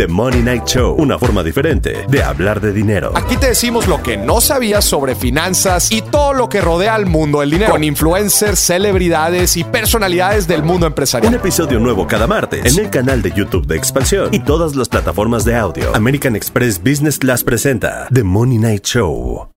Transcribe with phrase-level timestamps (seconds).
[0.00, 3.12] The Money Night Show, una forma diferente de hablar de dinero.
[3.14, 7.04] Aquí te decimos lo que no sabías sobre finanzas y todo lo que rodea al
[7.04, 11.34] mundo del dinero con influencers, celebridades y personalidades del mundo empresarial.
[11.34, 14.88] Un episodio nuevo cada martes en el canal de YouTube de Expansión y todas las
[14.88, 15.94] plataformas de audio.
[15.94, 19.50] American Express Business Class presenta The Money Night Show.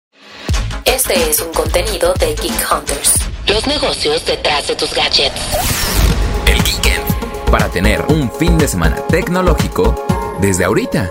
[0.84, 3.14] Este es un contenido de Geek Hunters.
[3.48, 5.40] Los negocios detrás de tus gadgets.
[6.48, 7.50] El Geekend.
[7.50, 11.10] Para tener un fin de semana tecnológico desde ahorita.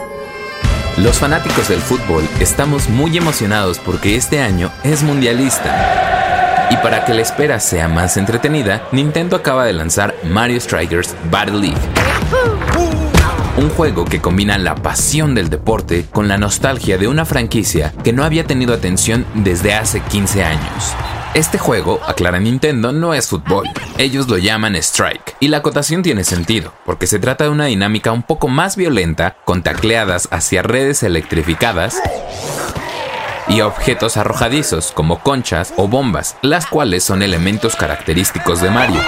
[0.99, 6.68] Los fanáticos del fútbol estamos muy emocionados porque este año es mundialista.
[6.71, 11.58] Y para que la espera sea más entretenida, Nintendo acaba de lanzar Mario Strikers Battle
[11.58, 11.80] League.
[13.57, 18.13] Un juego que combina la pasión del deporte con la nostalgia de una franquicia que
[18.13, 20.94] no había tenido atención desde hace 15 años.
[21.35, 23.67] Este juego, aclara Nintendo, no es fútbol.
[23.96, 25.36] Ellos lo llaman Strike.
[25.41, 29.36] Y la acotación tiene sentido, porque se trata de una dinámica un poco más violenta,
[29.46, 32.03] con tacleadas hacia redes electrificadas
[33.48, 39.00] y objetos arrojadizos como conchas o bombas, las cuales son elementos característicos de Mario.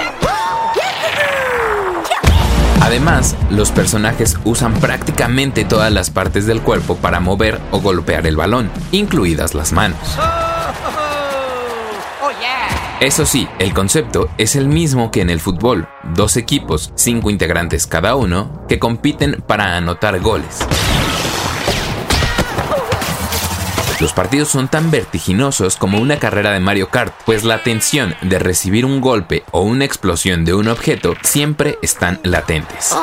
[2.81, 8.35] Además, los personajes usan prácticamente todas las partes del cuerpo para mover o golpear el
[8.35, 10.17] balón, incluidas las manos.
[12.99, 17.87] Eso sí, el concepto es el mismo que en el fútbol, dos equipos, cinco integrantes
[17.87, 20.59] cada uno, que compiten para anotar goles.
[23.99, 28.39] Los partidos son tan vertiginosos como una carrera de Mario Kart, pues la tensión de
[28.39, 32.93] recibir un golpe o una explosión de un objeto siempre están latentes.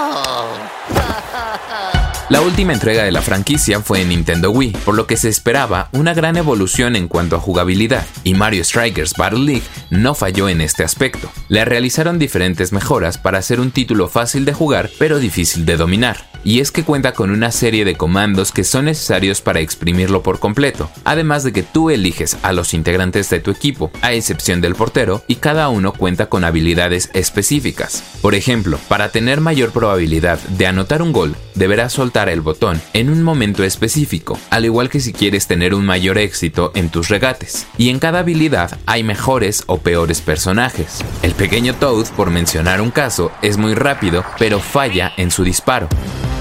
[2.33, 5.91] La última entrega de la franquicia fue en Nintendo Wii, por lo que se esperaba
[5.93, 10.63] una gran evolución en cuanto a jugabilidad, y Mario Strikers Battle League no falló en
[10.63, 11.31] este aspecto.
[11.49, 16.32] Le realizaron diferentes mejoras para hacer un título fácil de jugar, pero difícil de dominar
[16.45, 20.39] y es que cuenta con una serie de comandos que son necesarios para exprimirlo por
[20.39, 24.75] completo, además de que tú eliges a los integrantes de tu equipo, a excepción del
[24.75, 28.03] portero, y cada uno cuenta con habilidades específicas.
[28.21, 33.11] Por ejemplo, para tener mayor probabilidad de anotar un gol, deberás soltar el botón en
[33.11, 37.67] un momento específico, al igual que si quieres tener un mayor éxito en tus regates.
[37.79, 41.05] Y en cada habilidad hay mejores o peores personajes.
[41.23, 45.89] El pequeño Toad, por mencionar un caso, es muy rápido, pero falla en su disparo.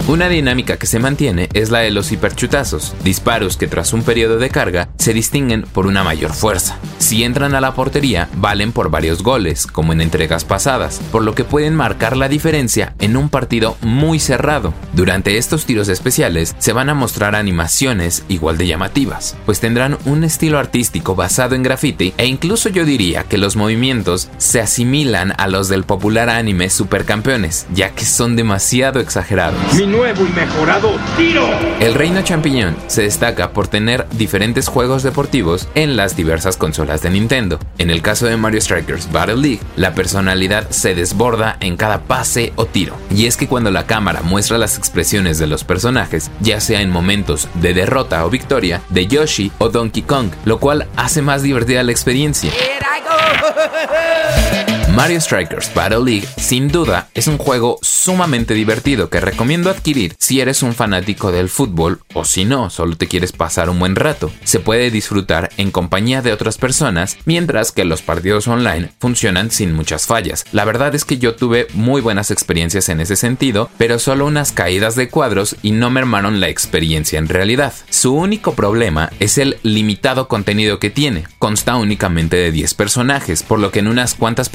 [0.07, 4.39] Una dinámica que se mantiene es la de los hiperchutazos, disparos que tras un periodo
[4.39, 6.77] de carga se distinguen por una mayor fuerza.
[7.11, 11.35] Si entran a la portería, valen por varios goles, como en entregas pasadas, por lo
[11.35, 14.73] que pueden marcar la diferencia en un partido muy cerrado.
[14.93, 20.23] Durante estos tiros especiales se van a mostrar animaciones igual de llamativas, pues tendrán un
[20.23, 25.49] estilo artístico basado en graffiti e incluso yo diría que los movimientos se asimilan a
[25.49, 31.45] los del popular anime Supercampeones, ya que son demasiado exagerados nuevo y mejorado tiro.
[31.79, 37.09] El Reino Champiñón se destaca por tener diferentes juegos deportivos en las diversas consolas de
[37.09, 37.59] Nintendo.
[37.77, 42.53] En el caso de Mario Strikers Battle League, la personalidad se desborda en cada pase
[42.55, 42.97] o tiro.
[43.09, 46.89] Y es que cuando la cámara muestra las expresiones de los personajes, ya sea en
[46.89, 51.83] momentos de derrota o victoria, de Yoshi o Donkey Kong, lo cual hace más divertida
[51.83, 52.51] la experiencia.
[54.95, 60.41] Mario Strikers Battle League sin duda es un juego sumamente divertido que recomiendo adquirir si
[60.41, 64.31] eres un fanático del fútbol o si no, solo te quieres pasar un buen rato.
[64.43, 69.73] Se puede disfrutar en compañía de otras personas mientras que los partidos online funcionan sin
[69.73, 70.43] muchas fallas.
[70.51, 74.51] La verdad es que yo tuve muy buenas experiencias en ese sentido, pero solo unas
[74.51, 77.73] caídas de cuadros y no mermaron la experiencia en realidad.
[77.89, 81.23] Su único problema es el limitado contenido que tiene.
[81.39, 84.49] Consta únicamente de 10 personajes, por lo que en unas cuantas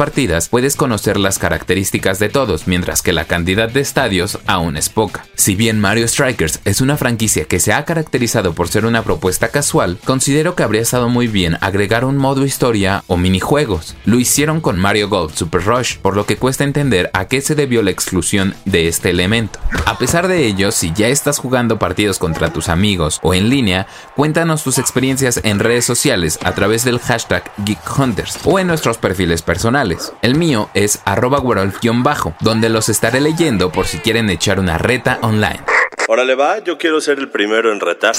[0.51, 5.25] puedes conocer las características de todos, mientras que la cantidad de estadios aún es poca.
[5.35, 9.49] Si bien Mario Strikers es una franquicia que se ha caracterizado por ser una propuesta
[9.49, 13.95] casual, considero que habría estado muy bien agregar un modo historia o minijuegos.
[14.05, 17.55] Lo hicieron con Mario Golf Super Rush, por lo que cuesta entender a qué se
[17.55, 19.61] debió la exclusión de este elemento.
[19.85, 23.87] A pesar de ello, si ya estás jugando partidos contra tus amigos o en línea,
[24.17, 29.43] cuéntanos tus experiencias en redes sociales a través del hashtag GeekHunters o en nuestros perfiles
[29.43, 30.13] personales.
[30.23, 35.19] El mío es arroba bajo donde los estaré leyendo por si quieren echar una reta
[35.23, 35.61] online.
[36.09, 38.15] Órale va, yo quiero ser el primero en retar.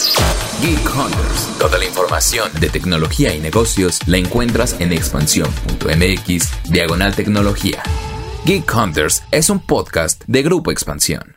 [0.61, 1.57] Geek Hunters.
[1.57, 7.81] Toda la información de tecnología y negocios la encuentras en expansión.mx, diagonal tecnología.
[8.45, 11.36] Geek Hunters es un podcast de Grupo Expansión.